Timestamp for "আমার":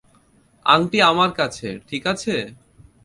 1.01-1.31